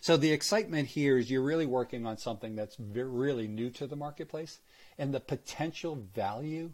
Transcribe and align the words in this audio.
So 0.00 0.16
the 0.16 0.32
excitement 0.32 0.88
here 0.88 1.18
is 1.18 1.30
you're 1.30 1.42
really 1.42 1.66
working 1.66 2.06
on 2.06 2.18
something 2.18 2.54
that's 2.54 2.76
very, 2.76 3.08
really 3.08 3.48
new 3.48 3.70
to 3.70 3.86
the 3.86 3.96
marketplace, 3.96 4.60
and 4.96 5.12
the 5.12 5.20
potential 5.20 5.96
value 6.14 6.72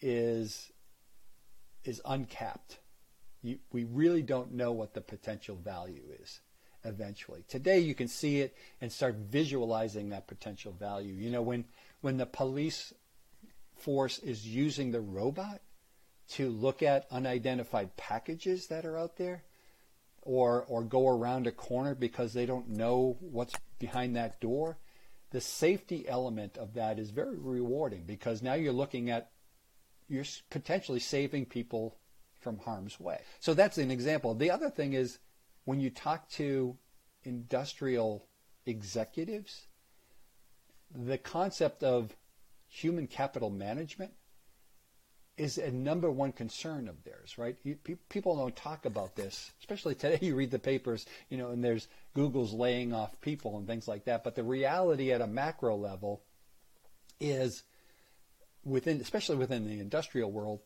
is 0.00 0.72
is 1.84 2.00
uncapped. 2.04 2.78
You, 3.42 3.58
we 3.72 3.84
really 3.84 4.22
don't 4.22 4.52
know 4.52 4.72
what 4.72 4.94
the 4.94 5.00
potential 5.00 5.56
value 5.56 6.02
is 6.20 6.40
eventually. 6.84 7.44
Today 7.48 7.78
you 7.78 7.94
can 7.94 8.08
see 8.08 8.40
it 8.40 8.54
and 8.80 8.92
start 8.92 9.16
visualizing 9.16 10.10
that 10.10 10.26
potential 10.26 10.72
value. 10.72 11.14
You 11.14 11.30
know, 11.30 11.42
when 11.42 11.64
when 12.00 12.16
the 12.16 12.26
police 12.26 12.92
force 13.76 14.18
is 14.18 14.46
using 14.46 14.90
the 14.90 15.00
robot 15.00 15.60
to 16.28 16.48
look 16.48 16.82
at 16.82 17.06
unidentified 17.10 17.96
packages 17.96 18.66
that 18.68 18.84
are 18.84 18.98
out 18.98 19.16
there 19.16 19.42
or 20.22 20.64
or 20.68 20.82
go 20.82 21.08
around 21.08 21.46
a 21.46 21.52
corner 21.52 21.94
because 21.94 22.32
they 22.32 22.46
don't 22.46 22.68
know 22.68 23.16
what's 23.20 23.54
behind 23.78 24.16
that 24.16 24.40
door, 24.40 24.78
the 25.30 25.40
safety 25.40 26.08
element 26.08 26.58
of 26.58 26.74
that 26.74 26.98
is 26.98 27.10
very 27.10 27.38
rewarding 27.38 28.04
because 28.04 28.42
now 28.42 28.54
you're 28.54 28.72
looking 28.72 29.10
at 29.10 29.30
you're 30.08 30.24
potentially 30.50 31.00
saving 31.00 31.46
people 31.46 31.96
from 32.40 32.58
harm's 32.58 32.98
way. 32.98 33.20
So 33.38 33.54
that's 33.54 33.78
an 33.78 33.90
example. 33.90 34.34
The 34.34 34.50
other 34.50 34.70
thing 34.70 34.94
is 34.94 35.18
when 35.64 35.78
you 35.78 35.90
talk 35.90 36.28
to 36.30 36.76
industrial 37.22 38.26
executives, 38.66 39.66
the 40.92 41.18
concept 41.18 41.82
of 41.82 42.16
human 42.66 43.06
capital 43.06 43.50
management 43.50 44.12
is 45.36 45.58
a 45.58 45.70
number 45.70 46.10
one 46.10 46.32
concern 46.32 46.88
of 46.88 47.02
theirs, 47.04 47.38
right? 47.38 47.56
You, 47.62 47.76
pe- 47.76 47.96
people 48.08 48.36
don't 48.36 48.54
talk 48.54 48.84
about 48.84 49.16
this, 49.16 49.52
especially 49.60 49.94
today. 49.94 50.18
You 50.26 50.34
read 50.34 50.50
the 50.50 50.58
papers, 50.58 51.06
you 51.28 51.38
know, 51.38 51.50
and 51.50 51.64
there's 51.64 51.88
Google's 52.14 52.52
laying 52.52 52.92
off 52.92 53.20
people 53.20 53.56
and 53.56 53.66
things 53.66 53.88
like 53.88 54.04
that. 54.04 54.22
But 54.22 54.34
the 54.34 54.42
reality 54.42 55.12
at 55.12 55.22
a 55.22 55.26
macro 55.26 55.76
level 55.76 56.22
is 57.20 57.62
within, 58.64 59.00
especially 59.00 59.36
within 59.36 59.66
the 59.66 59.80
industrial 59.80 60.30
world, 60.30 60.60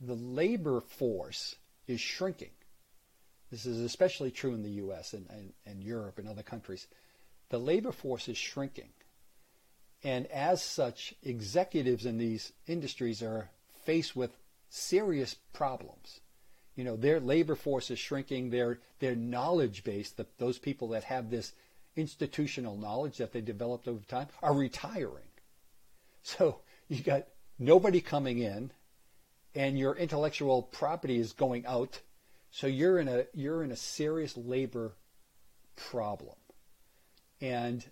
the 0.00 0.14
labor 0.14 0.80
force 0.80 1.56
is 1.86 2.00
shrinking. 2.00 2.50
This 3.50 3.66
is 3.66 3.80
especially 3.80 4.30
true 4.30 4.54
in 4.54 4.62
the 4.62 4.70
U.S. 4.70 5.12
and, 5.12 5.26
and, 5.30 5.52
and 5.64 5.82
Europe 5.82 6.18
and 6.18 6.28
other 6.28 6.42
countries. 6.42 6.86
The 7.50 7.58
labor 7.58 7.92
force 7.92 8.28
is 8.28 8.36
shrinking. 8.36 8.88
And 10.02 10.26
as 10.26 10.62
such, 10.62 11.14
executives 11.22 12.06
in 12.06 12.18
these 12.18 12.52
industries 12.66 13.22
are 13.22 13.50
faced 13.86 14.14
with 14.14 14.36
serious 14.68 15.34
problems. 15.52 16.20
You 16.74 16.84
know, 16.84 16.96
their 16.96 17.20
labor 17.20 17.54
force 17.54 17.90
is 17.90 17.98
shrinking, 17.98 18.50
their, 18.50 18.80
their 18.98 19.16
knowledge 19.16 19.82
base, 19.84 20.10
the, 20.10 20.26
those 20.38 20.58
people 20.58 20.88
that 20.88 21.04
have 21.04 21.30
this 21.30 21.52
institutional 21.96 22.76
knowledge 22.76 23.16
that 23.16 23.32
they 23.32 23.40
developed 23.40 23.88
over 23.88 24.04
time, 24.04 24.26
are 24.42 24.52
retiring. 24.52 25.24
So 26.22 26.58
you 26.88 27.02
got 27.02 27.28
nobody 27.58 28.00
coming 28.00 28.40
in, 28.40 28.72
and 29.54 29.78
your 29.78 29.94
intellectual 29.94 30.62
property 30.62 31.18
is 31.18 31.32
going 31.32 31.64
out. 31.66 32.00
So 32.50 32.66
you're 32.66 32.98
in 32.98 33.06
a 33.06 33.26
you're 33.32 33.62
in 33.62 33.70
a 33.70 33.76
serious 33.76 34.36
labor 34.36 34.96
problem, 35.76 36.34
and 37.40 37.84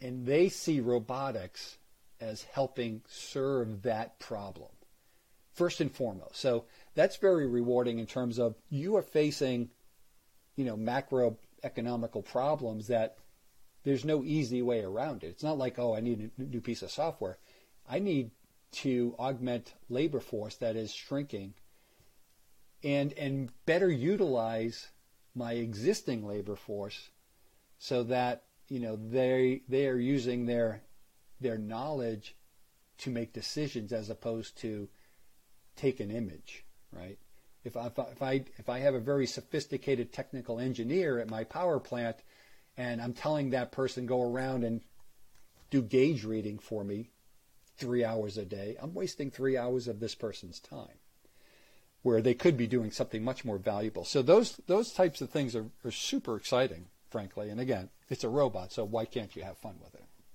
and 0.00 0.24
they 0.24 0.48
see 0.48 0.80
robotics 0.80 1.76
as 2.18 2.44
helping 2.44 3.02
serve 3.08 3.82
that 3.82 4.18
problem 4.18 4.70
first 5.56 5.80
and 5.80 5.90
foremost. 5.90 6.36
So 6.36 6.66
that's 6.94 7.16
very 7.16 7.46
rewarding 7.46 7.98
in 7.98 8.06
terms 8.06 8.38
of 8.38 8.54
you 8.68 8.94
are 8.96 9.02
facing, 9.02 9.70
you 10.54 10.64
know, 10.64 10.76
macroeconomical 10.76 12.24
problems 12.24 12.86
that 12.88 13.16
there's 13.82 14.04
no 14.04 14.22
easy 14.22 14.62
way 14.62 14.82
around 14.82 15.24
it. 15.24 15.28
It's 15.28 15.42
not 15.42 15.58
like, 15.58 15.78
oh, 15.78 15.94
I 15.94 16.00
need 16.00 16.30
a 16.38 16.42
new 16.42 16.60
piece 16.60 16.82
of 16.82 16.90
software. 16.90 17.38
I 17.88 17.98
need 17.98 18.30
to 18.72 19.14
augment 19.18 19.74
labor 19.88 20.20
force 20.20 20.56
that 20.56 20.76
is 20.76 20.92
shrinking 20.92 21.54
and 22.84 23.12
and 23.14 23.50
better 23.64 23.90
utilize 23.90 24.90
my 25.34 25.52
existing 25.52 26.26
labor 26.26 26.56
force 26.56 27.10
so 27.78 28.02
that 28.02 28.44
you 28.68 28.80
know 28.80 28.96
they 28.96 29.62
they 29.68 29.86
are 29.86 29.98
using 29.98 30.46
their 30.46 30.82
their 31.40 31.56
knowledge 31.56 32.36
to 32.98 33.10
make 33.10 33.32
decisions 33.32 33.92
as 33.92 34.10
opposed 34.10 34.58
to 34.58 34.88
take 35.76 36.00
an 36.00 36.10
image, 36.10 36.64
right? 36.92 37.18
If 37.64 37.76
I, 37.76 37.86
if 37.86 38.22
I 38.22 38.44
if 38.58 38.68
I 38.68 38.78
have 38.78 38.94
a 38.94 39.00
very 39.00 39.26
sophisticated 39.26 40.12
technical 40.12 40.58
engineer 40.60 41.18
at 41.18 41.28
my 41.28 41.44
power 41.44 41.80
plant, 41.80 42.16
and 42.76 43.02
I'm 43.02 43.12
telling 43.12 43.50
that 43.50 43.72
person 43.72 44.06
go 44.06 44.22
around 44.22 44.64
and 44.64 44.80
do 45.70 45.82
gauge 45.82 46.24
reading 46.24 46.58
for 46.58 46.84
me 46.84 47.10
three 47.76 48.04
hours 48.04 48.38
a 48.38 48.44
day, 48.44 48.76
I'm 48.80 48.94
wasting 48.94 49.30
three 49.30 49.56
hours 49.56 49.88
of 49.88 50.00
this 50.00 50.14
person's 50.14 50.60
time, 50.60 50.98
where 52.02 52.22
they 52.22 52.34
could 52.34 52.56
be 52.56 52.66
doing 52.66 52.90
something 52.90 53.22
much 53.22 53.44
more 53.44 53.58
valuable. 53.58 54.04
So 54.04 54.22
those 54.22 54.60
those 54.66 54.92
types 54.92 55.20
of 55.20 55.30
things 55.30 55.56
are, 55.56 55.66
are 55.84 55.90
super 55.90 56.36
exciting, 56.36 56.86
frankly. 57.10 57.50
And 57.50 57.60
again, 57.60 57.90
it's 58.08 58.24
a 58.24 58.28
robot, 58.28 58.72
so 58.72 58.84
why 58.84 59.04
can't 59.04 59.34
you 59.34 59.42
have 59.42 59.58
fun 59.58 59.74
with 59.82 59.94
it? 59.94 60.05